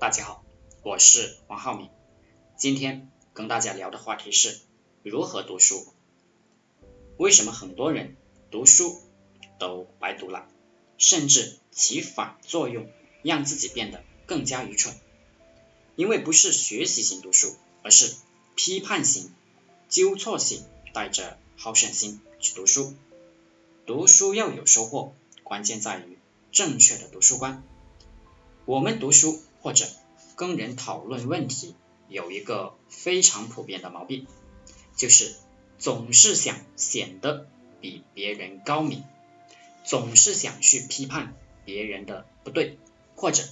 [0.00, 0.44] 大家好，
[0.84, 1.90] 我是王浩明，
[2.56, 4.60] 今天跟大家聊的话题是
[5.02, 5.92] 如何读书。
[7.16, 8.14] 为什么很多人
[8.48, 8.96] 读书
[9.58, 10.46] 都白读了，
[10.98, 12.88] 甚至起反作用，
[13.24, 14.94] 让自己变得更加愚蠢？
[15.96, 18.14] 因为不是学习型读书，而是
[18.54, 19.34] 批判型、
[19.88, 22.94] 纠错型，带着好胜心去读书。
[23.84, 25.12] 读书要有收获，
[25.42, 26.18] 关键在于
[26.52, 27.64] 正确的读书观。
[28.64, 29.86] 我们读书或者
[30.34, 31.74] 跟人讨论问题，
[32.08, 34.26] 有一个非常普遍的毛病，
[34.96, 35.34] 就是
[35.78, 37.46] 总是想显得
[37.78, 39.04] 比别人高明，
[39.84, 41.34] 总是想去批判
[41.66, 42.78] 别人的不对，
[43.14, 43.44] 或者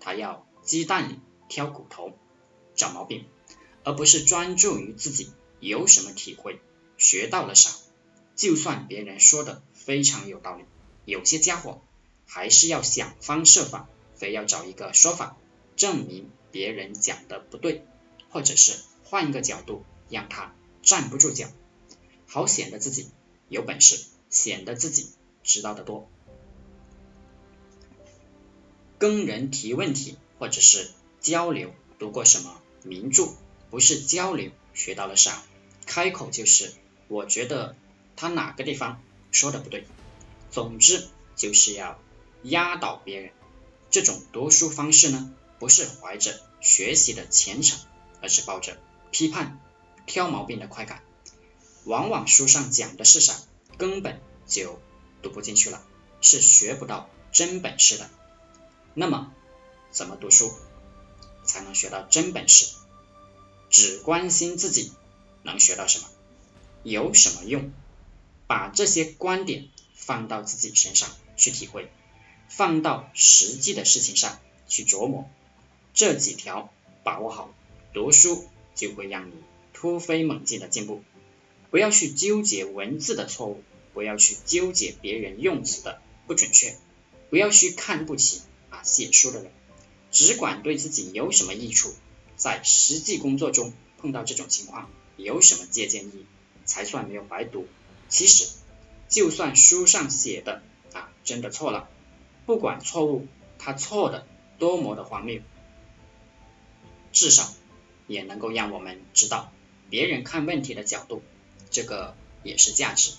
[0.00, 2.18] 他要鸡蛋里挑骨头，
[2.74, 3.26] 找毛病，
[3.84, 5.30] 而不是专注于自己
[5.60, 6.58] 有什么体会，
[6.98, 7.70] 学到了啥。
[8.34, 10.64] 就算别人说的非常有道理，
[11.04, 11.80] 有些家伙
[12.26, 13.88] 还是要想方设法。
[14.16, 15.38] 非要找一个说法
[15.80, 17.86] 证明别人讲的不对，
[18.28, 21.48] 或者是换一个角度让他站不住脚，
[22.26, 23.08] 好显得自己
[23.48, 25.08] 有本事，显得自己
[25.42, 26.06] 知道的多。
[28.98, 30.90] 跟人提问题或者是
[31.22, 33.32] 交流，读过什么名著？
[33.70, 35.42] 不是交流学到了啥，
[35.86, 36.74] 开口就是
[37.08, 37.74] 我觉得
[38.16, 39.86] 他哪个地方说的不对。
[40.50, 41.98] 总之就是要
[42.42, 43.30] 压倒别人。
[43.90, 47.78] 这种读书方式呢，不是怀着学习的虔诚，
[48.20, 48.78] 而是抱着
[49.12, 49.60] 批判、
[50.06, 51.02] 挑毛病的快感。
[51.84, 53.36] 往往书上讲的是啥，
[53.78, 54.80] 根本就
[55.22, 55.84] 读不进去了，
[56.20, 58.08] 是学不到真本事的。
[58.94, 59.32] 那么，
[59.90, 60.52] 怎么读书
[61.44, 62.74] 才能学到真本事？
[63.68, 64.92] 只关心自己
[65.42, 66.08] 能学到什么，
[66.82, 67.70] 有什么用？
[68.46, 71.90] 把这些观点放到自己身上去体会。
[72.48, 75.30] 放到实际的事情上去琢磨，
[76.00, 76.72] 这几条
[77.04, 77.52] 把握好，
[77.92, 79.34] 读书就会让你
[79.74, 81.02] 突飞猛进的进步。
[81.70, 83.62] 不要去纠结文字的错误，
[83.92, 86.78] 不要去纠结别人用词的不准确，
[87.28, 88.40] 不要去看不起
[88.70, 89.52] 啊写书的人，
[90.10, 91.92] 只管对自己有什么益处，
[92.34, 96.26] 在实际工作中碰到这种情况有什么借鉴意义，
[96.64, 97.66] 才算没有白读。
[98.08, 98.48] 其实，
[99.10, 100.62] 就算书上写的
[100.94, 101.90] 啊真的错了。
[102.46, 103.26] 不管错误，
[103.58, 104.26] 它错的
[104.58, 105.42] 多么的荒谬，
[107.12, 107.52] 至少
[108.06, 109.52] 也能够让我们知道
[109.88, 111.22] 别人看问题的角度，
[111.70, 113.12] 这个也是价值。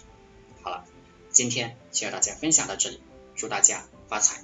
[0.62, 0.86] 好了，
[1.30, 3.00] 今天就和大家分享到这里，
[3.36, 4.44] 祝大家发财。